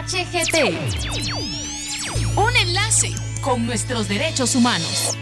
PDHGT. 0.00 0.56
Un 2.36 2.56
enlace 2.56 3.14
con 3.42 3.66
nuestros 3.66 4.08
derechos 4.08 4.54
humanos. 4.54 5.16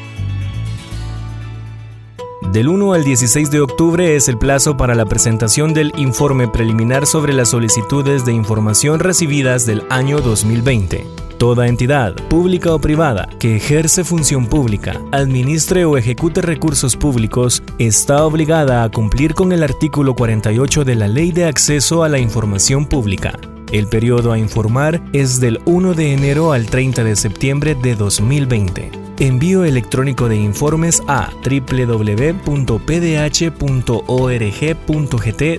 Del 2.52 2.68
1 2.68 2.92
al 2.92 3.02
16 3.02 3.50
de 3.50 3.60
octubre 3.60 4.14
es 4.14 4.28
el 4.28 4.38
plazo 4.38 4.76
para 4.76 4.94
la 4.94 5.04
presentación 5.04 5.74
del 5.74 5.92
informe 5.96 6.46
preliminar 6.48 7.06
sobre 7.06 7.32
las 7.32 7.50
solicitudes 7.50 8.24
de 8.24 8.32
información 8.32 9.00
recibidas 9.00 9.66
del 9.66 9.82
año 9.90 10.20
2020. 10.20 11.04
Toda 11.38 11.66
entidad, 11.66 12.14
pública 12.28 12.72
o 12.72 12.80
privada, 12.80 13.28
que 13.40 13.56
ejerce 13.56 14.04
función 14.04 14.46
pública, 14.46 15.00
administre 15.10 15.84
o 15.86 15.96
ejecute 15.96 16.40
recursos 16.40 16.96
públicos, 16.96 17.62
está 17.78 18.24
obligada 18.24 18.84
a 18.84 18.90
cumplir 18.90 19.34
con 19.34 19.52
el 19.52 19.62
artículo 19.64 20.14
48 20.14 20.84
de 20.84 20.94
la 20.94 21.08
Ley 21.08 21.32
de 21.32 21.46
Acceso 21.46 22.04
a 22.04 22.08
la 22.08 22.18
Información 22.18 22.86
Pública. 22.86 23.38
El 23.72 23.86
periodo 23.86 24.32
a 24.32 24.38
informar 24.38 25.00
es 25.12 25.40
del 25.40 25.60
1 25.66 25.94
de 25.94 26.12
enero 26.12 26.52
al 26.52 26.66
30 26.66 27.04
de 27.04 27.16
septiembre 27.16 27.74
de 27.74 27.96
2020. 27.96 29.08
Envío 29.20 29.64
electrónico 29.64 30.28
de 30.28 30.36
informes 30.36 31.02
a 31.08 31.32
www.pdh.org.gt 31.42 32.36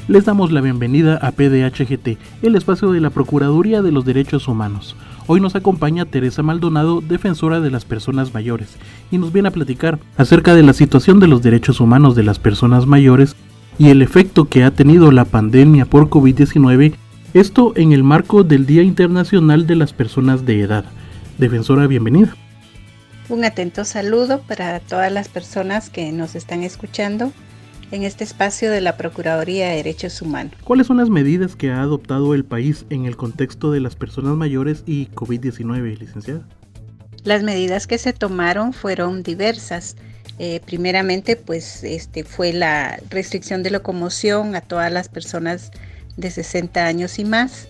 Les 0.06 0.24
damos 0.24 0.52
la 0.52 0.60
bienvenida 0.60 1.16
a 1.16 1.32
PDHGT, 1.32 2.18
el 2.42 2.54
espacio 2.54 2.92
de 2.92 3.00
la 3.00 3.10
Procuraduría 3.10 3.82
de 3.82 3.90
los 3.90 4.04
Derechos 4.04 4.46
Humanos. 4.46 4.94
Hoy 5.26 5.40
nos 5.40 5.56
acompaña 5.56 6.04
Teresa 6.04 6.44
Maldonado, 6.44 7.00
defensora 7.00 7.58
de 7.60 7.72
las 7.72 7.84
personas 7.84 8.32
mayores, 8.32 8.76
y 9.10 9.18
nos 9.18 9.32
viene 9.32 9.48
a 9.48 9.52
platicar 9.52 9.98
acerca 10.16 10.54
de 10.54 10.62
la 10.62 10.72
situación 10.72 11.18
de 11.18 11.26
los 11.26 11.42
derechos 11.42 11.80
humanos 11.80 12.14
de 12.14 12.22
las 12.22 12.38
personas 12.38 12.86
mayores 12.86 13.34
y 13.76 13.88
el 13.88 14.02
efecto 14.02 14.44
que 14.44 14.62
ha 14.62 14.70
tenido 14.70 15.10
la 15.10 15.24
pandemia 15.24 15.84
por 15.84 16.08
COVID-19, 16.08 16.94
esto 17.40 17.74
en 17.76 17.92
el 17.92 18.02
marco 18.02 18.44
del 18.44 18.64
Día 18.64 18.82
Internacional 18.82 19.66
de 19.66 19.76
las 19.76 19.92
Personas 19.92 20.46
de 20.46 20.62
Edad. 20.62 20.86
Defensora, 21.36 21.86
bienvenida. 21.86 22.34
Un 23.28 23.44
atento 23.44 23.84
saludo 23.84 24.40
para 24.40 24.80
todas 24.80 25.12
las 25.12 25.28
personas 25.28 25.90
que 25.90 26.12
nos 26.12 26.34
están 26.34 26.62
escuchando 26.62 27.34
en 27.90 28.04
este 28.04 28.24
espacio 28.24 28.70
de 28.70 28.80
la 28.80 28.96
Procuraduría 28.96 29.68
de 29.68 29.76
Derechos 29.76 30.22
Humanos. 30.22 30.54
¿Cuáles 30.64 30.86
son 30.86 30.96
las 30.96 31.10
medidas 31.10 31.56
que 31.56 31.70
ha 31.70 31.82
adoptado 31.82 32.32
el 32.32 32.46
país 32.46 32.86
en 32.88 33.04
el 33.04 33.18
contexto 33.18 33.70
de 33.70 33.80
las 33.80 33.96
personas 33.96 34.34
mayores 34.34 34.82
y 34.86 35.08
COVID-19, 35.08 35.98
licenciada? 35.98 36.48
Las 37.22 37.42
medidas 37.42 37.86
que 37.86 37.98
se 37.98 38.14
tomaron 38.14 38.72
fueron 38.72 39.22
diversas. 39.22 39.96
Eh, 40.38 40.62
primeramente, 40.64 41.36
pues 41.36 41.84
este 41.84 42.24
fue 42.24 42.54
la 42.54 42.98
restricción 43.10 43.62
de 43.62 43.72
locomoción 43.72 44.56
a 44.56 44.62
todas 44.62 44.90
las 44.90 45.10
personas 45.10 45.70
de 46.16 46.30
60 46.30 46.86
años 46.86 47.18
y 47.18 47.24
más. 47.24 47.68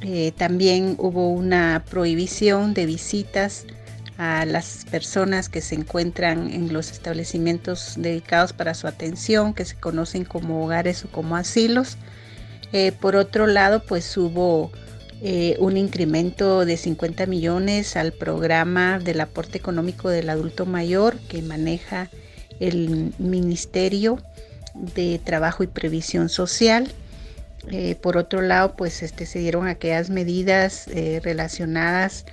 Eh, 0.00 0.32
también 0.36 0.94
hubo 0.98 1.30
una 1.30 1.84
prohibición 1.90 2.74
de 2.74 2.86
visitas 2.86 3.66
a 4.16 4.44
las 4.44 4.84
personas 4.90 5.48
que 5.48 5.60
se 5.60 5.76
encuentran 5.76 6.52
en 6.52 6.72
los 6.72 6.90
establecimientos 6.90 7.94
dedicados 7.96 8.52
para 8.52 8.74
su 8.74 8.86
atención, 8.86 9.54
que 9.54 9.64
se 9.64 9.76
conocen 9.76 10.24
como 10.24 10.64
hogares 10.64 11.04
o 11.04 11.08
como 11.08 11.36
asilos. 11.36 11.96
Eh, 12.72 12.92
por 12.92 13.16
otro 13.16 13.46
lado, 13.46 13.82
pues 13.84 14.16
hubo 14.16 14.72
eh, 15.20 15.56
un 15.58 15.76
incremento 15.76 16.64
de 16.64 16.76
50 16.76 17.26
millones 17.26 17.96
al 17.96 18.12
programa 18.12 18.98
del 18.98 19.20
aporte 19.20 19.58
económico 19.58 20.08
del 20.10 20.30
adulto 20.30 20.66
mayor 20.66 21.18
que 21.28 21.42
maneja 21.42 22.10
el 22.60 23.12
Ministerio 23.18 24.18
de 24.74 25.20
Trabajo 25.24 25.62
y 25.62 25.66
Previsión 25.66 26.28
Social. 26.28 26.92
Eh, 27.70 27.94
por 27.96 28.16
otro 28.16 28.40
lado, 28.40 28.74
pues 28.76 29.02
este, 29.02 29.26
se 29.26 29.38
dieron 29.38 29.66
aquellas 29.66 30.10
medidas 30.10 30.86
relacionadas 31.22 32.24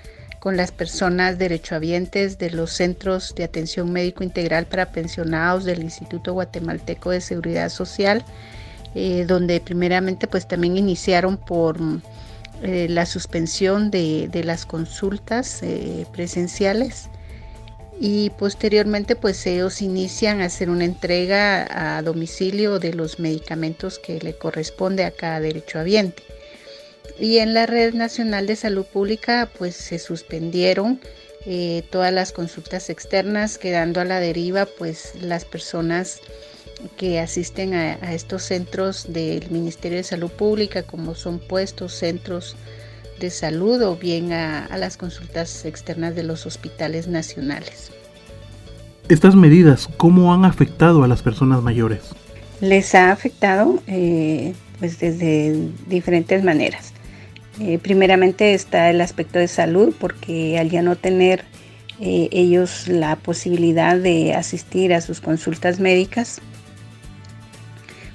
con 0.46 0.58
las 0.58 0.72
personas 0.72 1.40
derechohabientes 1.40 2.38
de 2.38 2.52
los 2.52 2.72
centros 2.72 3.34
de 3.34 3.46
atención 3.46 3.92
médico 3.92 4.24
integral 4.24 4.68
para 4.68 4.92
pensionados 4.92 5.66
del 5.66 5.82
Instituto 5.82 6.34
Guatemalteco 6.34 7.10
de 7.10 7.20
Seguridad 7.20 7.70
Social, 7.70 8.24
eh, 8.94 9.26
donde 9.28 9.60
primeramente 9.60 10.28
pues 10.28 10.48
también 10.48 10.78
iniciaron 10.78 11.38
por 11.38 11.80
eh, 12.62 12.86
la 12.92 13.08
suspensión 13.08 13.90
de, 13.90 14.30
las 14.46 14.68
consultas 14.68 15.64
eh, 15.64 16.06
presenciales 16.14 17.10
y 18.00 18.30
posteriormente 18.32 19.16
pues 19.16 19.46
ellos 19.46 19.82
inician 19.82 20.42
a 20.42 20.46
hacer 20.46 20.70
una 20.70 20.86
entrega 20.86 21.98
a 21.98 22.02
domicilio 22.02 22.80
de 22.80 22.94
los 22.94 23.20
medicamentos 23.20 24.00
que 24.00 24.20
le 24.20 24.38
corresponde 24.38 25.06
a 25.06 25.12
cada 25.12 25.40
derechohabiente 25.40 26.24
y 27.20 27.38
en 27.38 27.54
la 27.54 27.66
Red 27.66 27.94
Nacional 27.94 28.48
de 28.48 28.56
Salud 28.56 28.86
Pública 28.86 29.50
pues 29.58 29.76
se 29.76 30.00
suspendieron 30.00 31.00
eh, 31.46 31.84
todas 31.92 32.12
las 32.12 32.32
consultas 32.32 32.90
externas, 32.90 33.58
quedando 33.58 34.02
a 34.02 34.06
la 34.06 34.20
deriva 34.20 34.66
pues 34.66 35.14
las 35.22 35.46
personas 35.46 36.20
que 36.98 37.20
asisten 37.20 37.74
a, 37.74 38.14
estos 38.14 38.44
centros 38.44 39.14
del 39.14 39.50
Ministerio 39.50 39.98
de 39.98 40.04
Salud 40.04 40.32
Pública, 40.32 40.84
como 40.84 41.16
son 41.16 41.40
puestos, 41.40 41.94
centros 41.94 42.56
de 43.20 43.30
salud 43.30 43.82
o 43.82 43.96
bien 43.96 44.34
a, 44.34 44.68
las 44.78 44.98
consultas 44.98 45.66
externas 45.66 46.16
de 46.16 46.24
los 46.24 46.46
hospitales 46.46 47.08
nacionales. 47.08 47.92
Estas 49.10 49.36
medidas, 49.36 49.88
¿cómo 49.98 50.34
han 50.34 50.46
afectado 50.46 51.04
a 51.04 51.08
las 51.08 51.22
personas 51.22 51.62
mayores? 51.62 52.02
Les 52.62 52.96
ha 52.96 53.12
afectado 53.12 53.82
eh, 53.88 54.54
pues 54.80 55.00
desde 55.00 55.70
diferentes 55.88 56.44
maneras. 56.44 56.94
Eh, 57.60 57.78
primeramente 57.78 58.54
está 58.54 58.90
el 58.90 59.00
aspecto 59.00 59.40
de 59.40 59.48
salud, 59.48 59.94
porque 60.00 60.58
al 60.60 60.70
ya 60.70 60.82
no 60.82 60.96
tener 60.96 61.46
eh, 62.00 62.28
ellos 62.32 62.88
la 62.88 63.16
posibilidad 63.16 63.96
de 63.96 64.34
asistir 64.34 64.94
a 64.94 65.00
sus 65.00 65.22
consultas 65.22 65.80
médicas, 65.80 66.42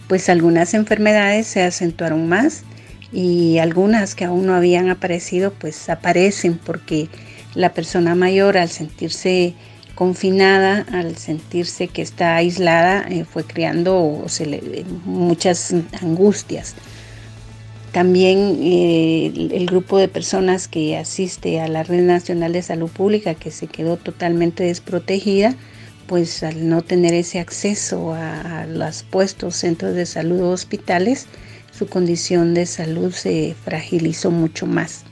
pues 0.08 0.28
algunas 0.28 0.74
enfermedades 0.74 1.46
se 1.46 1.62
acentuaron 1.62 2.28
más 2.28 2.64
y 3.12 3.58
algunas 3.58 4.14
que 4.14 4.24
aún 4.24 4.46
no 4.46 4.54
habían 4.54 4.88
aparecido, 4.88 5.52
pues 5.52 5.88
aparecen 5.88 6.58
porque 6.58 7.08
la 7.54 7.72
persona 7.72 8.14
mayor 8.14 8.56
al 8.56 8.68
sentirse 8.68 9.54
confinada, 9.94 10.86
al 10.92 11.16
sentirse 11.16 11.88
que 11.88 12.02
está 12.02 12.36
aislada, 12.36 13.06
eh, 13.08 13.24
fue 13.24 13.44
creando 13.44 14.24
muchas 15.04 15.74
angustias. 16.00 16.74
También 17.92 18.56
eh, 18.62 19.32
el, 19.52 19.66
grupo 19.66 19.98
de 19.98 20.06
personas 20.06 20.68
que 20.68 20.96
asiste 20.96 21.60
a 21.60 21.66
la 21.66 21.82
Red 21.82 22.02
Nacional 22.02 22.52
de 22.52 22.62
Salud 22.62 22.88
Pública, 22.88 23.34
que 23.34 23.50
se 23.50 23.66
quedó 23.66 23.96
totalmente 23.96 24.62
desprotegida, 24.62 25.56
pues 26.06 26.44
al 26.44 26.68
no 26.68 26.82
tener 26.82 27.14
ese 27.14 27.40
acceso 27.40 28.14
a, 28.14 28.66
los 28.66 29.02
puestos, 29.02 29.56
centros 29.56 29.94
de 29.94 30.06
salud 30.06 30.40
o 30.40 30.50
hospitales, 30.50 31.26
su 31.80 31.86
condición 31.86 32.52
de 32.52 32.66
salud 32.66 33.10
se 33.10 33.56
fragilizó 33.64 34.30
mucho 34.30 34.66
más. 34.66 35.04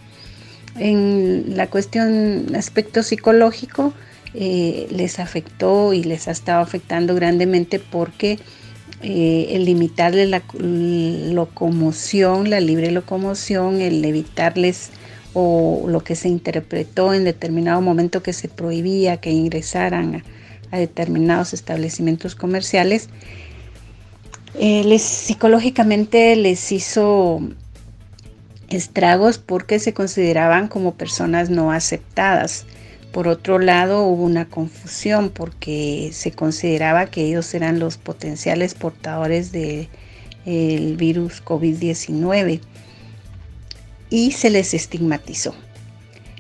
En 0.79 1.57
la 1.57 1.69
cuestión 1.69 2.55
aspecto 2.55 3.03
psicológico, 3.03 3.95
eh, 4.35 4.87
les 4.91 5.19
afectó 5.19 5.95
y 5.95 6.05
les 6.05 6.29
ha 6.29 6.33
estado 6.33 6.61
afectando 6.61 7.15
grandemente 7.15 7.79
porque 7.79 8.39
eh, 9.01 9.47
el 9.53 9.65
limitarle 9.65 10.27
la 10.27 10.43
locomoción, 11.33 12.51
la 12.51 12.61
libre 12.61 12.91
locomoción, 12.91 13.81
el 13.81 14.05
evitarles 14.05 14.91
o 15.33 15.87
lo 15.89 16.05
que 16.05 16.17
se 16.17 16.29
interpretó 16.29 17.15
en 17.15 17.25
determinado 17.25 17.81
momento 17.81 18.23
que 18.23 18.35
se 18.35 18.49
prohibía 18.49 19.17
que 19.17 19.31
ingresaran 19.31 20.23
a, 20.71 20.77
determinados 20.77 21.55
establecimientos 21.55 22.35
comerciales, 22.35 23.09
eh, 24.59 24.83
les, 24.85 25.03
psicológicamente 25.03 26.35
les 26.37 26.73
hizo 26.73 27.41
estragos 28.69 29.39
porque 29.39 29.79
se 29.79 29.95
consideraban 29.95 30.69
como 30.69 30.95
personas 30.95 31.49
no 31.49 31.73
aceptadas. 31.73 32.67
Por 33.13 33.29
otro 33.29 33.59
lado, 33.59 34.03
hubo 34.03 34.25
una 34.25 34.49
confusión 34.49 35.31
porque 35.31 36.11
se 36.13 36.33
consideraba 36.33 37.07
que 37.07 37.25
ellos 37.25 37.53
eran 37.55 37.79
los 37.79 37.97
potenciales 37.97 38.75
portadores 38.75 39.53
del 39.53 39.89
virus 40.45 41.43
COVID-19 41.45 42.61
y 44.11 44.33
se 44.33 44.51
les 44.51 44.75
estigmatizó. 44.75 45.55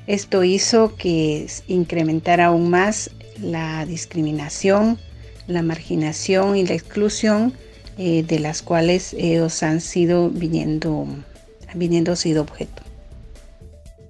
Esto 0.07 0.45
hizo 0.45 0.97
que 0.97 1.47
incrementara 1.69 2.47
aún 2.47 2.71
más 2.71 3.11
la 3.41 3.85
discriminación, 3.87 4.99
la 5.47 5.63
marginación 5.63 6.57
y 6.57 6.67
la 6.67 6.75
exclusión 6.75 7.55
eh, 7.99 8.23
de 8.23 8.39
las 8.39 8.63
cuales 8.63 9.15
ellos 9.19 9.63
han 9.63 9.81
sido 9.81 10.31
viniendo, 10.31 11.07
viniendo 11.75 12.17
sido 12.17 12.43
objeto. 12.43 12.83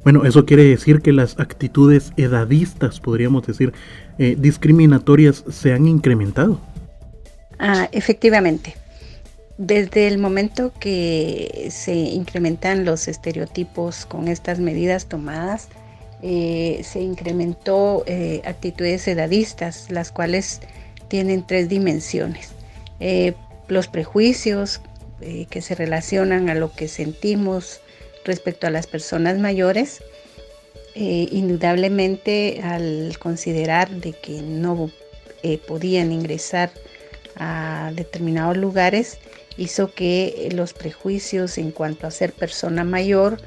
Bueno, 0.04 0.24
eso 0.24 0.46
quiere 0.46 0.64
decir 0.64 1.00
que 1.02 1.12
las 1.12 1.38
actitudes 1.38 2.12
edadistas, 2.16 3.00
podríamos 3.00 3.46
decir, 3.46 3.72
eh, 4.18 4.36
discriminatorias 4.38 5.44
se 5.50 5.72
han 5.72 5.86
incrementado. 5.86 6.60
Ah, 7.58 7.88
efectivamente. 7.92 8.76
Desde 9.58 10.06
el 10.06 10.18
momento 10.18 10.72
que 10.78 11.68
se 11.70 11.94
incrementan 11.94 12.84
los 12.84 13.08
estereotipos 13.08 14.06
con 14.06 14.28
estas 14.28 14.60
medidas 14.60 15.06
tomadas, 15.06 15.68
eh, 16.22 16.80
se 16.84 17.00
incrementó 17.00 18.04
eh, 18.06 18.40
actitudes 18.44 19.06
edadistas, 19.08 19.90
las 19.90 20.12
cuales 20.12 20.60
tienen 21.08 21.44
tres 21.46 21.68
dimensiones. 21.68 22.52
Eh, 23.68 23.72
los 23.72 23.88
prejuicios 23.88 24.80
que 25.50 25.62
se 25.62 25.74
relacionan 25.74 26.48
a 26.48 26.54
lo 26.54 26.72
que 26.72 26.86
sentimos 26.86 27.80
respecto 28.24 28.68
a 28.68 28.70
las 28.70 28.86
personas 28.86 29.36
mayores, 29.36 30.00
indudablemente 30.94 32.60
al 32.62 33.16
considerar 33.18 33.90
de 33.90 34.12
que 34.12 34.42
no 34.42 34.92
podían 35.66 36.12
ingresar 36.12 36.70
a 37.34 37.90
determinados 37.96 38.56
lugares, 38.56 39.18
hizo 39.56 39.92
que 39.92 40.48
los 40.54 40.72
prejuicios 40.72 41.58
en 41.58 41.72
cuanto 41.72 42.06
a 42.06 42.12
ser 42.12 42.32
persona 42.32 42.84
mayor 42.84 43.38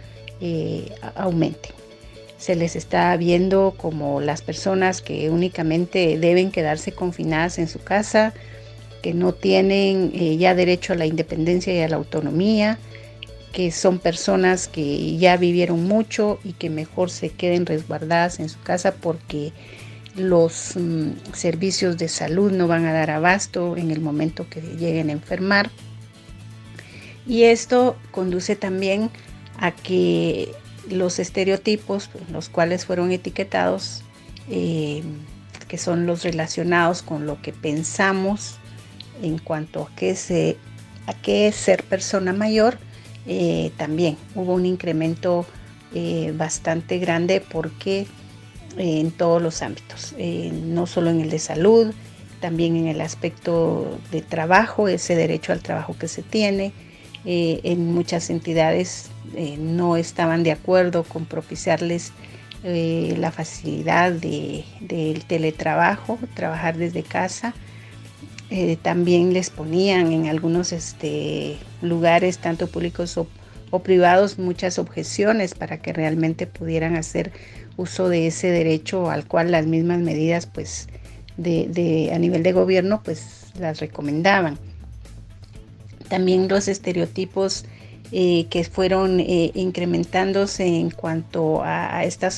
aumenten 1.15 1.71
se 2.41 2.55
les 2.55 2.75
está 2.75 3.15
viendo 3.17 3.75
como 3.77 4.19
las 4.19 4.41
personas 4.41 5.03
que 5.03 5.29
únicamente 5.29 6.17
deben 6.17 6.51
quedarse 6.51 6.91
confinadas 6.91 7.59
en 7.59 7.67
su 7.67 7.83
casa, 7.83 8.33
que 9.01 9.13
no 9.13 9.33
tienen 9.33 10.11
eh, 10.13 10.37
ya 10.37 10.55
derecho 10.55 10.93
a 10.93 10.95
la 10.95 11.05
independencia 11.05 11.73
y 11.73 11.79
a 11.79 11.87
la 11.87 11.97
autonomía, 11.97 12.77
que 13.51 13.71
son 13.71 13.99
personas 13.99 14.67
que 14.67 15.17
ya 15.17 15.35
vivieron 15.37 15.83
mucho 15.83 16.39
y 16.43 16.53
que 16.53 16.69
mejor 16.69 17.09
se 17.09 17.29
queden 17.29 17.65
resguardadas 17.65 18.39
en 18.39 18.49
su 18.49 18.61
casa 18.61 18.93
porque 18.93 19.51
los 20.15 20.75
mm, 20.75 21.33
servicios 21.33 21.97
de 21.97 22.07
salud 22.07 22.51
no 22.51 22.67
van 22.67 22.85
a 22.85 22.93
dar 22.93 23.11
abasto 23.11 23.75
en 23.77 23.91
el 23.91 23.99
momento 23.99 24.47
que 24.49 24.61
lleguen 24.61 25.09
a 25.09 25.13
enfermar. 25.13 25.69
Y 27.27 27.43
esto 27.43 27.97
conduce 28.11 28.55
también 28.55 29.09
a 29.59 29.71
que 29.71 30.51
los 30.89 31.19
estereotipos, 31.19 32.09
los 32.31 32.49
cuales 32.49 32.85
fueron 32.85 33.11
etiquetados, 33.11 34.03
eh, 34.49 35.03
que 35.67 35.77
son 35.77 36.05
los 36.05 36.23
relacionados 36.23 37.01
con 37.01 37.25
lo 37.25 37.41
que 37.41 37.53
pensamos 37.53 38.57
en 39.21 39.37
cuanto 39.37 39.83
a 39.83 39.95
qué, 39.95 40.57
a 41.07 41.13
qué 41.13 41.47
es 41.47 41.55
ser 41.55 41.83
persona 41.83 42.33
mayor, 42.33 42.77
eh, 43.27 43.71
también 43.77 44.17
hubo 44.35 44.53
un 44.53 44.65
incremento 44.65 45.45
eh, 45.93 46.33
bastante 46.35 46.97
grande 46.97 47.41
porque 47.41 48.07
en 48.77 49.11
todos 49.11 49.41
los 49.41 49.61
ámbitos, 49.61 50.15
no 50.17 50.87
solo 50.87 51.09
en 51.09 51.19
el 51.19 51.29
de 51.29 51.39
salud, 51.39 51.93
también 52.39 52.77
en 52.77 52.87
el 52.87 53.01
aspecto 53.01 53.99
de 54.11 54.21
trabajo, 54.21 54.87
ese 54.87 55.13
derecho 55.15 55.51
al 55.51 55.59
trabajo 55.59 55.97
que 55.99 56.07
se 56.07 56.23
tiene, 56.23 56.71
en 57.25 57.93
muchas 57.93 58.29
entidades 58.29 59.11
eh, 59.35 59.55
no 59.57 59.95
estaban 59.95 60.43
de 60.43 60.51
acuerdo 60.51 61.03
con 61.03 61.25
propiciarles 61.25 62.11
eh, 62.63 63.15
la 63.17 63.31
facilidad 63.31 64.11
del 64.11 65.25
teletrabajo, 65.25 66.19
trabajar 66.33 66.77
desde 66.77 67.03
casa. 67.03 67.53
Eh, 68.53 68.77
también 68.81 69.31
les 69.31 69.49
ponían 69.49 70.11
en 70.11 70.27
algunos 70.27 70.73
este, 70.73 71.55
lugares, 71.81 72.37
tanto 72.37 72.67
públicos 72.67 73.17
o, 73.17 73.27
privados, 73.79 74.37
muchas 74.37 74.77
objeciones 74.77 75.55
para 75.55 75.77
que 75.77 75.93
realmente 75.93 76.47
pudieran 76.47 76.97
hacer 76.97 77.31
uso 77.77 78.09
de 78.09 78.27
ese 78.27 78.47
derecho 78.51 79.09
al 79.09 79.25
cual 79.25 79.51
las 79.51 79.67
mismas 79.67 79.99
medidas 79.99 80.47
pues, 80.47 80.89
de, 81.37 82.11
a 82.13 82.19
nivel 82.19 82.43
de 82.43 82.51
gobierno 82.51 83.01
pues, 83.01 83.53
las 83.57 83.79
recomendaban. 83.79 84.59
También 86.09 86.49
los 86.49 86.67
estereotipos 86.67 87.63
eh, 88.11 88.47
que 88.49 88.65
fueron 88.65 89.21
eh, 89.21 89.51
incrementándose 89.53 90.65
en 90.65 90.89
cuanto 90.89 91.63
a, 91.63 92.03
esta 92.03 92.29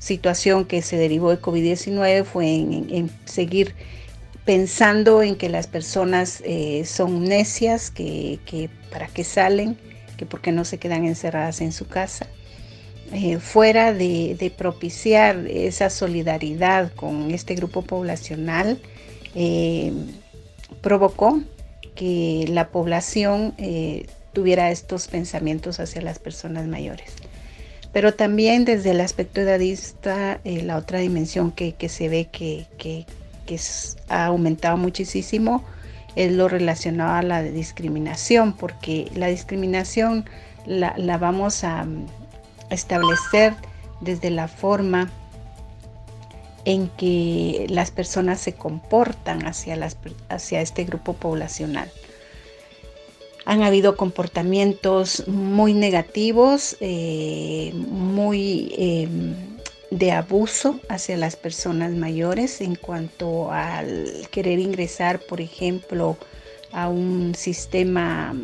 situación 0.00 0.64
que 0.64 0.82
se 0.82 0.96
derivó 0.96 1.30
de 1.30 1.40
COVID-19 1.40 2.24
fue 2.24 2.52
en, 2.56 3.08
seguir 3.24 3.76
pensando 4.44 5.22
en 5.22 5.36
que 5.36 5.48
las 5.48 5.66
personas 5.66 6.42
eh, 6.44 6.84
son 6.84 7.24
necias, 7.24 7.90
que, 7.90 8.68
para 8.90 9.06
qué 9.08 9.24
salen, 9.24 9.78
que 10.16 10.26
por 10.26 10.40
qué 10.40 10.52
no 10.52 10.64
se 10.64 10.78
quedan 10.78 11.04
encerradas 11.04 11.60
en 11.60 11.72
su 11.72 11.86
casa. 11.86 12.26
fuera 13.40 13.92
de, 13.92 14.52
propiciar 14.56 15.46
esa 15.46 15.88
solidaridad 15.90 16.92
con 16.94 17.30
este 17.30 17.54
grupo 17.54 17.82
poblacional, 17.82 18.80
provocó 20.80 21.40
que 21.94 22.46
la 22.48 22.68
población 22.68 23.54
tuviera 24.34 24.70
estos 24.70 25.08
pensamientos 25.08 25.80
hacia 25.80 26.02
las 26.02 26.18
personas 26.18 26.66
mayores. 26.66 27.14
Pero 27.94 28.12
también 28.12 28.66
desde 28.66 28.90
el 28.90 29.00
aspecto 29.00 29.40
edadista, 29.40 30.40
eh, 30.44 30.62
la 30.62 30.76
otra 30.76 30.98
dimensión 30.98 31.52
que, 31.52 31.74
se 31.88 32.08
ve 32.08 32.28
que, 32.30 33.06
ha 34.08 34.26
aumentado 34.26 34.76
muchísimo 34.76 35.64
es 36.16 36.32
lo 36.32 36.48
relacionado 36.48 37.14
a 37.14 37.22
la 37.22 37.42
discriminación, 37.42 38.52
porque 38.52 39.10
la 39.14 39.26
discriminación 39.26 40.28
la, 40.66 41.18
vamos 41.18 41.64
a 41.64 41.86
establecer 42.70 43.54
desde 44.00 44.30
la 44.30 44.48
forma 44.48 45.10
en 46.64 46.88
que 46.88 47.66
las 47.68 47.90
personas 47.90 48.40
se 48.40 48.54
comportan 48.54 49.46
hacia, 49.46 49.76
las, 49.76 49.96
hacia 50.28 50.60
este 50.60 50.84
grupo 50.84 51.12
poblacional. 51.14 51.90
Han 53.44 53.62
habido 53.62 53.96
comportamientos 53.96 55.28
muy 55.28 55.74
negativos, 55.74 56.78
eh, 56.80 57.72
muy 57.74 58.74
em, 58.78 59.53
de 59.90 60.12
abuso 60.12 60.80
hacia 60.88 61.16
las 61.16 61.36
personas 61.36 61.92
mayores 61.92 62.60
en 62.60 62.74
cuanto 62.74 63.52
al 63.52 64.28
querer 64.30 64.58
ingresar, 64.58 65.20
por 65.20 65.40
ejemplo, 65.40 66.16
a 66.72 66.88
un 66.88 67.34
sistema 67.36 68.34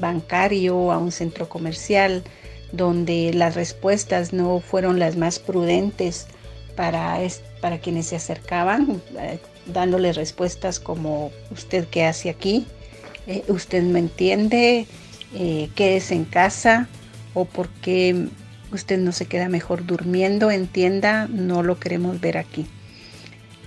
bancario, 0.00 0.92
a 0.92 0.98
un 0.98 1.12
centro 1.12 1.48
comercial, 1.48 2.22
donde 2.72 3.32
las 3.34 3.54
respuestas 3.54 4.32
no 4.32 4.60
fueron 4.60 4.98
las 4.98 5.16
más 5.16 5.38
prudentes 5.38 6.26
para, 6.76 7.18
para 7.60 7.78
quienes 7.78 8.06
se 8.06 8.16
acercaban, 8.16 9.02
eh, 9.18 9.38
dándole 9.66 10.12
respuestas 10.12 10.80
como 10.80 11.30
usted 11.50 11.86
qué 11.88 12.04
hace 12.04 12.30
aquí, 12.30 12.66
eh, 13.26 13.44
usted 13.48 13.82
me 13.82 13.98
entiende, 13.98 14.86
eh, 15.34 15.68
quédese 15.74 16.14
en 16.14 16.24
casa 16.24 16.88
o 17.34 17.44
porque 17.44 18.28
usted 18.72 18.98
no 18.98 19.12
se 19.12 19.26
queda 19.26 19.48
mejor 19.48 19.86
durmiendo, 19.86 20.50
entienda, 20.50 21.28
no 21.28 21.62
lo 21.62 21.78
queremos 21.78 22.20
ver 22.20 22.38
aquí. 22.38 22.66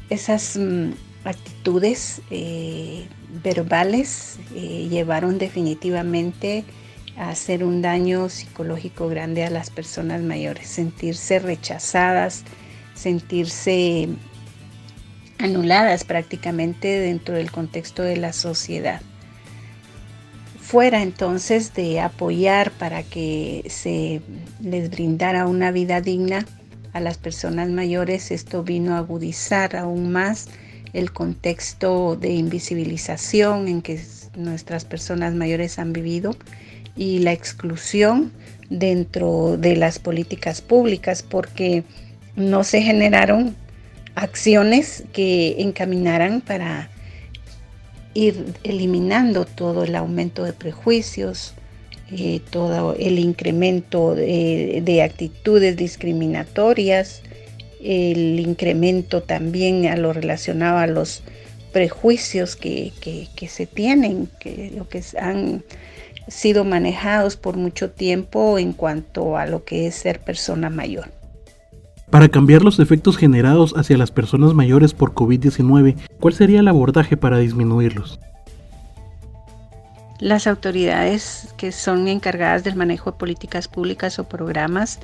Esas 0.09 0.57
mm, 0.57 0.91
actitudes 1.23 2.21
eh, 2.29 3.05
verbales 3.43 4.39
eh, 4.55 4.87
llevaron 4.89 5.37
definitivamente 5.37 6.63
a 7.17 7.29
hacer 7.29 7.63
un 7.63 7.81
daño 7.81 8.29
psicológico 8.29 9.07
grande 9.07 9.43
a 9.43 9.49
las 9.49 9.69
personas 9.69 10.21
mayores, 10.21 10.67
sentirse 10.67 11.39
rechazadas, 11.39 12.43
sentirse 12.95 14.09
anuladas 15.37 16.03
prácticamente 16.03 16.87
dentro 16.99 17.35
del 17.35 17.51
contexto 17.51 18.01
de 18.01 18.17
la 18.17 18.33
sociedad 18.33 19.01
fuera 20.73 21.03
entonces 21.03 21.75
de 21.75 21.99
apoyar 21.99 22.71
para 22.71 23.03
que 23.03 23.63
se 23.69 24.21
les 24.59 24.89
brindara 24.89 25.45
una 25.45 25.69
vida 25.69 26.01
digna 26.01 26.47
a 26.93 26.99
las 26.99 27.19
personas 27.19 27.69
mayores, 27.69 28.31
esto 28.31 28.63
vino 28.63 28.95
a 28.95 28.97
agudizar 28.97 29.75
aún 29.75 30.11
más 30.11 30.47
el 30.93 31.11
contexto 31.11 32.15
de 32.15 32.31
invisibilización 32.31 33.67
en 33.67 33.83
que 33.83 34.01
nuestras 34.35 34.83
personas 34.83 35.35
mayores 35.35 35.77
han 35.77 35.93
vivido 35.93 36.35
y 36.95 37.19
la 37.19 37.33
exclusión 37.33 38.31
dentro 38.71 39.57
de 39.57 39.75
las 39.75 39.99
políticas 39.99 40.63
públicas 40.63 41.21
porque 41.21 41.83
no 42.35 42.63
se 42.63 42.81
generaron 42.81 43.55
acciones 44.15 45.03
que 45.13 45.61
encaminaran 45.61 46.41
para 46.41 46.89
ir 48.13 48.53
eliminando 48.63 49.45
todo 49.45 49.83
el 49.83 49.95
aumento 49.95 50.43
de 50.43 50.53
prejuicios, 50.53 51.53
eh, 52.11 52.41
todo 52.51 52.95
el 52.99 53.17
incremento 53.17 54.13
de, 54.15 55.01
actitudes 55.03 55.75
discriminatorias, 55.77 57.21
el 57.81 58.39
incremento 58.39 59.23
también 59.23 59.87
a 59.87 59.97
lo 59.97 60.13
relacionado 60.13 60.77
a 60.77 60.87
los 60.87 61.23
prejuicios 61.71 62.55
que, 62.55 62.91
se 63.47 63.65
tienen, 63.65 64.29
que, 64.39 64.71
lo 64.75 64.87
que 64.87 65.01
han 65.19 65.63
sido 66.27 66.63
manejados 66.63 67.35
por 67.35 67.57
mucho 67.57 67.89
tiempo 67.91 68.59
en 68.59 68.73
cuanto 68.73 69.37
a 69.37 69.45
lo 69.45 69.65
que 69.65 69.87
es 69.87 69.95
ser 69.95 70.19
persona 70.19 70.69
mayor. 70.69 71.09
Para 72.13 72.29
cambiar 72.29 72.61
los 72.61 72.77
efectos 72.77 73.17
generados 73.17 73.73
hacia 73.75 73.97
las 73.97 74.11
personas 74.11 74.53
mayores 74.53 74.93
por 74.93 75.15
COVID-19, 75.15 75.97
¿cuál 76.19 76.35
sería 76.35 76.59
el 76.59 76.67
abordaje 76.67 77.17
para 77.17 77.39
disminuirlos? 77.39 78.19
Las 80.19 80.45
autoridades 80.45 81.47
que 81.57 81.71
son 81.71 82.07
encargadas 82.07 82.63
del 82.63 82.75
manejo 82.75 83.09
de 83.09 83.17
políticas 83.17 83.67
públicas 83.67 84.19
o 84.19 84.25
programas 84.25 84.99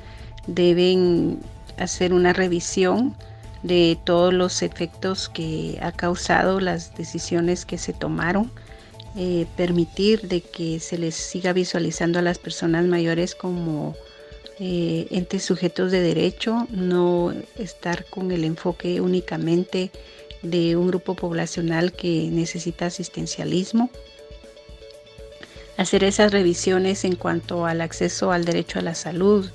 deben 0.46 1.40
hacer 1.80 2.12
una 2.12 2.32
revisión 2.32 3.16
de 3.64 3.98
todos 4.04 4.32
los 4.32 4.62
efectos 4.62 5.28
que 5.28 5.80
ha 5.82 5.90
causado 5.90 6.60
las 6.60 6.94
decisiones 6.94 7.64
que 7.64 7.76
se 7.76 7.92
tomaron, 7.92 8.52
eh, 9.16 9.48
permitir 9.56 10.28
de 10.28 10.42
que 10.42 10.78
se 10.78 10.96
les 10.96 11.16
siga 11.16 11.52
visualizando 11.52 12.20
a 12.20 12.22
las 12.22 12.38
personas 12.38 12.84
mayores 12.84 13.34
como 13.34 13.96
eh, 14.62 15.06
entes 15.10 15.42
sujetos 15.42 15.90
de 15.90 16.02
derecho, 16.02 16.68
no 16.70 17.32
estar 17.56 18.04
con 18.04 18.30
el 18.30 18.44
enfoque 18.44 19.00
únicamente 19.00 19.90
de 20.42 20.76
un 20.76 20.88
grupo 20.88 21.14
poblacional 21.14 21.92
que 21.92 22.28
necesita 22.30 22.86
asistencialismo. 22.86 23.88
Hacer 25.78 26.04
esas 26.04 26.30
revisiones 26.30 27.06
en 27.06 27.16
cuanto 27.16 27.64
al 27.64 27.80
acceso 27.80 28.32
al 28.32 28.44
derecho 28.44 28.78
a 28.78 28.82
la 28.82 28.94
salud, 28.94 29.48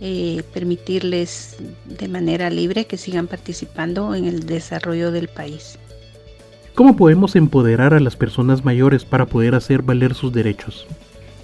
eh, 0.00 0.42
permitirles 0.54 1.56
de 1.84 2.08
manera 2.08 2.48
libre 2.48 2.86
que 2.86 2.96
sigan 2.96 3.26
participando 3.26 4.14
en 4.14 4.24
el 4.24 4.46
desarrollo 4.46 5.10
del 5.12 5.28
país. 5.28 5.78
¿Cómo 6.74 6.96
podemos 6.96 7.36
empoderar 7.36 7.92
a 7.92 8.00
las 8.00 8.16
personas 8.16 8.64
mayores 8.64 9.04
para 9.04 9.26
poder 9.26 9.54
hacer 9.54 9.82
valer 9.82 10.14
sus 10.14 10.32
derechos? 10.32 10.86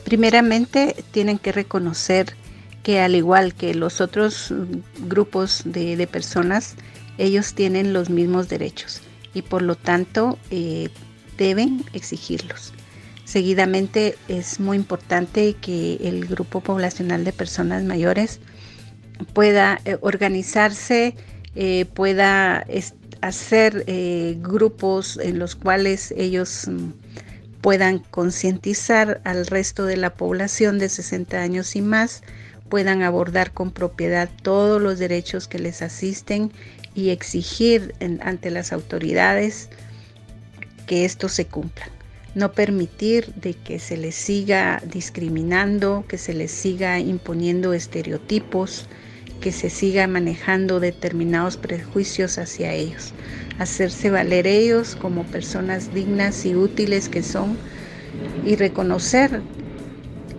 Primeramente, 0.04 0.97
tienen 1.11 1.38
que 1.38 1.52
reconocer 1.52 2.37
que 2.83 3.01
al 3.01 3.15
igual 3.15 3.55
que 3.55 3.75
los 3.75 4.01
otros 4.01 4.53
grupos 5.09 5.62
de, 5.65 6.07
personas, 6.07 6.75
ellos 7.19 7.55
tienen 7.55 7.93
los 7.93 8.11
mismos 8.11 8.49
derechos 8.49 9.03
y 9.35 9.43
por 9.43 9.62
lo 9.62 9.77
tanto 9.77 10.39
eh, 10.51 10.89
deben 11.39 11.85
exigirlos. 11.93 12.73
Seguidamente 13.25 14.17
es 14.29 14.61
muy 14.61 14.77
importante 14.77 15.55
que 15.55 15.97
el 16.03 16.27
grupo 16.27 16.61
poblacional 16.61 17.25
de 17.25 17.33
personas 17.33 17.85
mayores 17.85 18.41
pueda 19.33 19.81
eh, 19.85 19.97
organizarse, 20.01 21.15
eh, 21.55 21.87
pueda 21.95 22.67
hacer 23.21 23.85
grupos 24.41 25.17
en 25.23 25.39
los 25.39 25.55
cuales 25.55 26.12
ellos 26.17 26.67
mm, 26.67 26.91
puedan 27.61 28.01
concientizar 28.01 29.21
al 29.25 29.47
resto 29.47 29.87
de 29.87 29.97
la 29.97 30.15
población 30.15 30.81
de 30.81 30.89
60 30.89 31.41
años 31.41 31.77
y 31.77 31.81
más, 31.83 32.23
puedan 32.73 33.02
abordar 33.02 33.52
con 33.52 33.71
propiedad 33.71 34.31
todos 34.41 34.81
los 34.81 34.99
derechos 34.99 35.47
que 35.47 35.59
les 35.59 35.83
asisten 35.83 36.50
y 36.95 37.11
exigir 37.11 37.95
ante 38.23 38.50
las 38.50 38.73
autoridades 38.73 39.69
que 40.87 41.05
esto 41.05 41.29
se 41.29 41.45
cumpla. 41.45 41.91
No 42.35 42.52
permitir 42.52 43.26
de 43.35 43.52
que 43.52 43.79
se 43.79 43.99
les 43.99 44.14
siga 44.14 44.83
discriminando, 44.91 46.07
que 46.09 46.17
se 46.17 46.33
les 46.33 46.50
siga 46.50 46.99
imponiendo 46.99 47.75
estereotipos, 47.75 48.87
que 49.43 49.52
se 49.52 49.69
siga 49.69 50.07
manejando 50.07 50.81
determinados 50.81 51.59
prejuicios 51.59 52.38
hacia 52.38 52.73
ellos, 52.73 53.12
hacerse 53.59 54.09
valer 54.09 54.47
ellos 54.47 54.97
como 54.97 55.25
personas 55.25 55.93
dignas 55.93 56.47
y 56.47 56.55
útiles 56.55 57.11
que 57.11 57.23
son 57.23 57.59
y 58.47 58.57
reconocer 58.57 59.43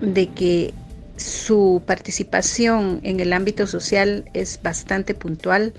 de 0.02 0.30
que 0.32 0.74
su 1.18 1.82
participación 1.86 3.00
en 3.04 3.20
el 3.20 3.34
ámbito 3.34 3.68
social 3.68 4.26
es 4.34 4.60
bastante 4.62 5.14
puntual 5.14 5.74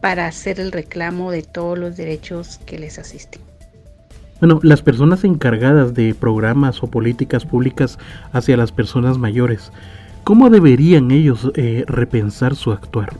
para 0.00 0.26
hacer 0.26 0.60
el 0.60 0.72
reclamo 0.72 1.30
de 1.30 1.42
todos 1.42 1.78
los 1.78 1.96
derechos 1.96 2.60
que 2.66 2.78
les 2.78 2.98
asisten. 2.98 3.40
Bueno, 4.40 4.60
las 4.62 4.82
personas 4.82 5.24
encargadas 5.24 5.94
de 5.94 6.14
programas 6.14 6.82
o 6.82 6.88
políticas 6.88 7.46
públicas 7.46 7.98
hacia 8.32 8.56
las 8.56 8.72
personas 8.72 9.16
mayores, 9.16 9.72
¿cómo 10.24 10.50
deberían 10.50 11.10
ellos 11.10 11.50
eh, 11.54 11.84
repensar 11.86 12.54
su 12.54 12.72
actuar? 12.72 13.16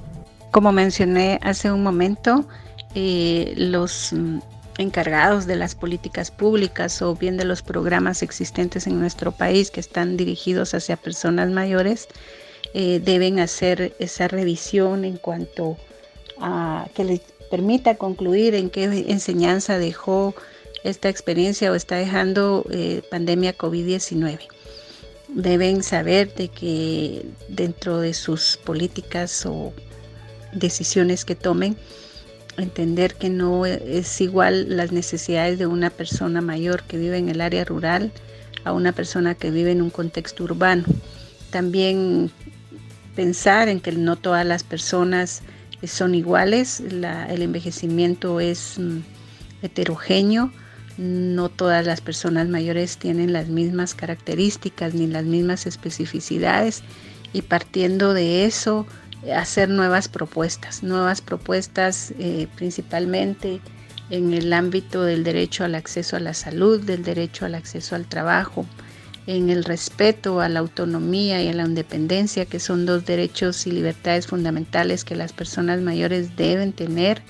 Como 0.51 0.73
mencioné 0.73 1.41
hace 1.43 1.73
un 1.73 1.83
momento, 1.83 2.47
eh, 2.95 3.55
los 3.57 4.13
mm, 4.13 4.39
encargados 4.79 5.47
de 5.47 5.57
las 5.57 5.75
políticas 5.75 6.31
públicas 6.31 7.01
o 7.03 7.15
bien 7.15 7.37
de 7.37 7.45
los 7.45 7.63
programas 7.63 8.23
existentes 8.23 8.87
en 8.87 8.99
nuestro 8.99 9.33
país 9.33 9.71
que 9.71 9.81
están 9.81 10.17
dirigidos 10.17 10.75
hacia 10.75 10.97
personas 10.97 11.51
mayores 11.51 12.09
eh, 12.73 13.01
deben 13.05 13.39
hacer 13.39 13.95
esa 14.01 14.27
revisión 14.27 15.05
en 15.05 15.17
cuanto 15.17 15.77
a 16.41 16.89
que 16.95 17.05
les 17.05 17.21
permita 17.51 17.95
concluir 17.95 18.57
en 18.57 18.69
qué 18.69 18.85
enseñanza 19.09 19.79
dejó 19.79 20.35
esta 20.83 21.09
experiencia 21.09 21.71
o 21.71 21.77
está 21.77 21.97
dejando 21.97 22.67
eh, 22.71 23.03
pandemia 23.11 23.57
COVID-19. 23.57 24.41
Deben 25.29 25.85
saber 25.85 26.35
de 26.35 26.49
que 26.49 27.25
dentro 27.49 28.01
de 28.01 28.13
sus 28.13 28.57
políticas 28.57 29.47
o 29.47 29.73
decisiones 30.53 31.25
que 31.25 31.37
tomen, 31.37 31.77
entender 32.57 33.15
que 33.15 33.31
no 33.31 33.67
es 33.67 34.21
igual 34.21 34.77
las 34.77 34.93
necesidades 34.93 35.59
de 35.59 35.67
una 35.67 35.91
persona 35.91 36.41
mayor 36.41 36.83
que 36.85 36.99
vive 36.99 37.19
en 37.19 37.29
el 37.29 37.41
área 37.41 37.65
rural 37.65 38.13
a 38.65 38.73
una 38.73 38.93
persona 38.93 39.35
que 39.35 39.51
vive 39.51 39.73
en 39.73 39.83
un 39.83 39.91
contexto 39.91 40.45
urbano. 40.45 40.85
También 41.51 42.31
pensar 43.15 43.69
en 43.69 43.81
que 43.81 43.93
no 43.93 44.17
todas 44.17 44.47
las 44.47 44.63
personas 44.63 45.43
son 45.85 46.15
iguales, 46.15 46.81
el 46.81 47.43
envejecimiento 47.43 48.41
es 48.41 48.79
mm, 48.79 49.01
heterogéneo 49.63 50.51
no 50.97 51.49
todas 51.49 51.85
las 51.87 52.01
personas 52.01 52.49
mayores 52.49 52.99
tienen 52.99 53.33
las 53.33 53.49
mismas 53.49 53.95
características 53.95 54.95
ni 54.95 55.07
las 55.07 55.25
mismas 55.25 55.67
especificidades 55.67 56.83
y 57.33 57.43
partiendo 57.43 58.15
de 58.15 58.45
eso 58.45 58.87
hacer 59.33 59.69
nuevas 59.69 60.09
propuestas, 60.09 60.83
nuevas 60.83 61.21
propuestas 61.21 62.13
eh, 62.19 62.49
principalmente 62.57 63.61
en 64.11 64.35
el 64.35 64.53
ámbito 64.53 65.03
del 65.03 65.25
derecho 65.25 65.65
al 65.65 65.75
acceso 65.75 66.17
a 66.17 66.21
la 66.21 66.35
salud, 66.35 66.81
del 66.81 67.03
derecho 67.03 67.47
al 67.47 67.55
acceso 67.55 67.95
al 67.95 68.07
trabajo, 68.07 68.67
en 69.27 69.49
el 69.49 69.65
respeto 69.65 70.41
a 70.41 70.49
la 70.49 70.61
autonomía 70.61 71.43
y 71.43 71.49
a 71.49 71.55
la 71.55 71.65
independencia, 71.65 72.45
que 72.45 72.61
son 72.61 72.85
dos 72.85 73.07
derechos 73.07 73.67
y 73.67 73.71
libertades 73.71 74.27
fundamentales 74.27 75.05
que 75.05 75.17
las 75.17 75.33
personas 75.33 75.81
mayores 75.81 76.37
deben 76.37 76.73
tener 76.73 77.23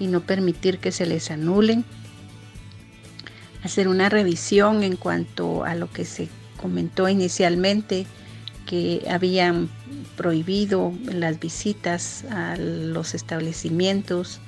y 0.00 0.08
no 0.08 0.20
permitir 0.20 0.78
que 0.78 0.90
se 0.90 1.06
les 1.06 1.30
anulen. 1.30 1.84
Hacer 3.62 3.86
una 3.86 4.08
revisión 4.08 4.82
en 4.82 4.96
cuanto 4.96 5.64
a 5.64 5.74
lo 5.74 5.90
que 5.92 6.04
se 6.04 6.28
comentó 6.60 7.08
inicialmente, 7.08 8.06
que 8.66 9.06
habían 9.08 9.70
prohibido 10.16 10.92
las 11.04 11.40
visitas 11.40 12.24
a 12.30 12.56
los 12.56 13.14
establecimientos 13.14 14.40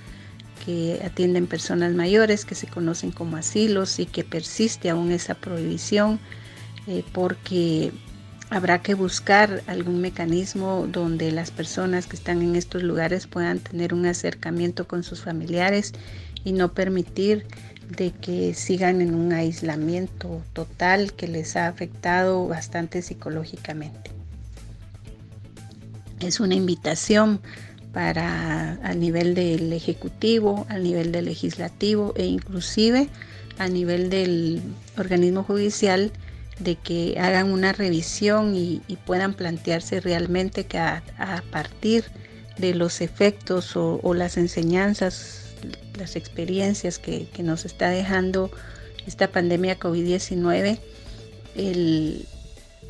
que 0.65 1.01
atienden 1.05 1.47
personas 1.47 1.95
mayores, 1.95 2.45
que 2.45 2.55
se 2.55 2.67
conocen 2.67 3.11
como 3.11 3.37
asilos 3.37 3.99
y 3.99 4.07
que 4.07 4.25
persiste 4.25 4.91
aún 4.91 5.11
esa 5.11 5.35
prohibición, 5.35 6.21
eh, 6.87 7.03
porque 7.13 7.93
habrá 8.51 8.83
que 8.83 8.95
buscar 8.95 9.63
algún 9.67 10.01
mecanismo 10.01 10.87
donde 10.91 11.33
las 11.33 11.51
personas 11.51 12.07
que 12.07 12.17
están 12.17 12.43
en 12.43 12.57
estos 12.57 12.83
lugares 12.83 13.27
puedan 13.27 13.61
tener 13.61 13.95
un 13.95 14.07
acercamiento 14.07 14.87
con 14.87 15.03
sus 15.03 15.23
familiares 15.23 15.93
y 16.45 16.53
no 16.53 16.73
permitir 16.73 17.47
de 17.89 18.13
que 18.13 18.55
sigan 18.55 19.01
en 19.01 19.15
un 19.15 19.33
aislamiento 19.33 20.43
total 20.53 21.13
que 21.13 21.29
les 21.29 21.57
ha 21.57 21.67
afectado 21.67 22.47
bastante 22.47 23.03
psicológicamente. 23.03 24.20
Es 26.21 26.41
una 26.41 26.55
invitación 26.55 27.41
para 27.93 28.79
a 28.83 28.95
nivel 28.95 29.35
del 29.35 29.73
ejecutivo, 29.73 30.67
a 30.69 30.79
nivel 30.79 31.13
del 31.13 31.25
legislativo 31.27 32.13
e 32.17 32.27
inclusive 32.27 33.09
a 33.59 33.69
nivel 33.69 34.09
del 34.11 34.63
organismo 34.97 35.43
judicial 35.43 36.13
de 36.61 36.77
que 36.77 37.19
hagan 37.19 37.51
una 37.51 37.73
revisión 37.73 38.55
y, 38.55 38.81
puedan 39.07 39.35
plantearse 39.35 40.01
realmente 40.01 40.65
que 40.65 40.79
a, 40.79 41.03
partir 41.51 42.05
de 42.59 42.75
los 42.75 43.01
efectos 43.01 43.73
o 43.75 44.15
las 44.15 44.37
enseñanzas 44.37 45.51
las 46.01 46.17
experiencias 46.17 46.99
que, 46.99 47.29
nos 47.39 47.65
está 47.65 47.91
dejando 47.91 48.51
esta 49.07 49.29
pandemia 49.29 49.79
COVID-19, 49.79 50.79
el, 51.57 52.27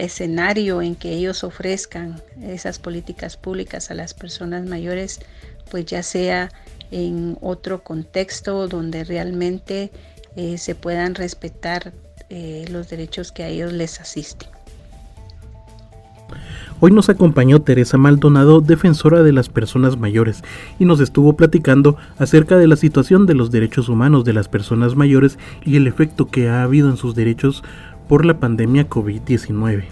escenario 0.00 0.82
en 0.82 0.96
que 0.96 1.12
ellos 1.12 1.44
ofrezcan 1.44 2.20
esas 2.42 2.78
políticas 2.78 3.36
públicas 3.36 3.90
a 3.90 3.94
las 3.94 4.14
personas 4.14 4.66
mayores, 4.66 5.20
pues 5.70 5.84
ya 5.86 6.02
sea 6.02 6.50
en 6.90 7.36
otro 7.40 7.82
contexto 7.82 8.66
donde 8.66 9.04
realmente 9.04 9.90
eh, 10.36 10.58
se 10.58 10.74
puedan 10.74 11.14
respetar 11.14 11.92
eh, 12.28 12.64
los 12.70 12.88
derechos 12.88 13.32
que 13.32 13.44
a 13.44 13.48
ellos 13.48 13.72
les 13.72 14.00
asisten. 14.00 14.48
Hoy 16.82 16.92
nos 16.92 17.10
acompañó 17.10 17.60
Teresa 17.60 17.98
Maldonado, 17.98 18.62
defensora 18.62 19.22
de 19.22 19.34
las 19.34 19.50
personas 19.50 19.98
mayores, 19.98 20.42
y 20.78 20.86
nos 20.86 21.00
estuvo 21.00 21.34
platicando 21.34 21.96
acerca 22.18 22.56
de 22.56 22.66
la 22.66 22.76
situación 22.76 23.26
de 23.26 23.34
los 23.34 23.50
derechos 23.50 23.90
humanos 23.90 24.24
de 24.24 24.32
las 24.32 24.48
personas 24.48 24.96
mayores 24.96 25.38
y 25.62 25.76
el 25.76 25.86
efecto 25.86 26.28
que 26.28 26.48
ha 26.48 26.62
habido 26.62 26.88
en 26.88 26.96
sus 26.96 27.14
derechos 27.14 27.62
por 28.10 28.26
la 28.26 28.40
pandemia 28.40 28.88
COVID-19. 28.88 29.84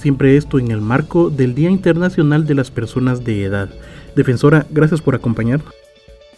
Siempre 0.00 0.38
esto 0.38 0.58
en 0.58 0.70
el 0.70 0.80
marco 0.80 1.28
del 1.28 1.54
Día 1.54 1.68
Internacional 1.68 2.46
de 2.46 2.54
las 2.54 2.70
Personas 2.70 3.22
de 3.22 3.44
Edad. 3.44 3.68
Defensora, 4.14 4.66
gracias 4.70 5.02
por 5.02 5.14
acompañarnos. 5.14 5.74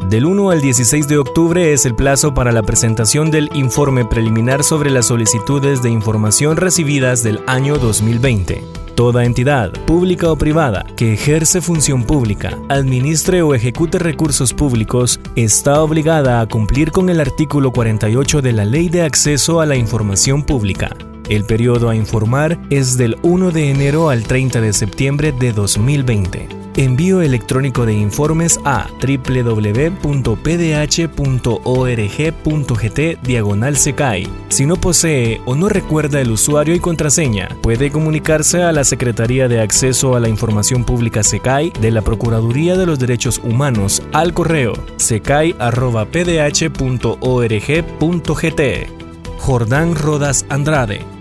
Del 0.07 0.25
1 0.25 0.51
al 0.51 0.61
16 0.61 1.07
de 1.07 1.17
octubre 1.17 1.73
es 1.73 1.85
el 1.85 1.95
plazo 1.95 2.33
para 2.33 2.51
la 2.51 2.61
presentación 2.63 3.31
del 3.31 3.49
informe 3.53 4.05
preliminar 4.05 4.63
sobre 4.63 4.91
las 4.91 5.07
solicitudes 5.07 5.81
de 5.81 5.89
información 5.89 6.57
recibidas 6.57 7.23
del 7.23 7.39
año 7.47 7.77
2020. 7.77 8.61
Toda 8.95 9.23
entidad, 9.25 9.71
pública 9.87 10.29
o 10.29 10.35
privada, 10.35 10.85
que 10.95 11.13
ejerce 11.13 11.61
función 11.61 12.03
pública, 12.03 12.59
administre 12.69 13.41
o 13.41 13.55
ejecute 13.55 13.97
recursos 13.97 14.53
públicos, 14.53 15.19
está 15.35 15.81
obligada 15.81 16.41
a 16.41 16.47
cumplir 16.47 16.91
con 16.91 17.09
el 17.09 17.21
artículo 17.21 17.71
48 17.71 18.41
de 18.41 18.51
la 18.51 18.65
Ley 18.65 18.89
de 18.89 19.03
Acceso 19.03 19.61
a 19.61 19.65
la 19.65 19.77
Información 19.77 20.43
Pública 20.43 20.95
el 21.31 21.45
periodo 21.45 21.89
a 21.89 21.95
informar 21.95 22.59
es 22.69 22.97
del 22.97 23.17
1 23.21 23.51
de 23.51 23.71
enero 23.71 24.09
al 24.09 24.23
30 24.23 24.59
de 24.59 24.73
septiembre 24.73 25.31
de 25.31 25.53
2020. 25.53 26.49
Envío 26.75 27.21
electrónico 27.21 27.85
de 27.85 27.93
informes 27.93 28.59
a 28.65 28.89
www.pdh.org.gt 29.01 30.19
diagonal 33.23 33.77
secai. 33.77 34.27
Si 34.49 34.65
no 34.65 34.75
posee 34.75 35.39
o 35.45 35.55
no 35.55 35.69
recuerda 35.69 36.19
el 36.19 36.31
usuario 36.31 36.75
y 36.75 36.79
contraseña, 36.79 37.47
puede 37.61 37.91
comunicarse 37.91 38.63
a 38.63 38.73
la 38.73 38.83
Secretaría 38.83 39.47
de 39.47 39.61
Acceso 39.61 40.17
a 40.17 40.19
la 40.19 40.27
Información 40.27 40.83
Pública 40.83 41.23
SECAI 41.23 41.71
de 41.79 41.91
la 41.91 42.01
Procuraduría 42.01 42.75
de 42.75 42.85
los 42.85 42.99
Derechos 42.99 43.39
Humanos 43.41 44.03
al 44.11 44.33
correo 44.33 44.73
secai.pdh.org.gt. 44.97 45.61
Jordán 49.39 49.95
Rodas 49.95 50.45
Andrade 50.49 51.20